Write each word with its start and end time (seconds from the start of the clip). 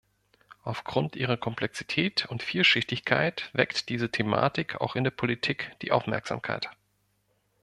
Aufgrund 0.63 1.15
ihrer 1.15 1.37
Komplexität 1.37 2.25
und 2.25 2.41
Vielschichtigkeit 2.41 3.51
weckt 3.53 3.87
diese 3.87 4.09
Thematik 4.09 4.81
auch 4.81 4.95
in 4.95 5.03
der 5.03 5.11
Politik 5.11 5.73
die 5.83 5.91
Aufmerksamkeit. 5.91 6.71